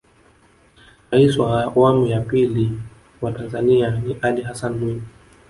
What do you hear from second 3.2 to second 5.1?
wa tanzania ni alli hassan mwinyi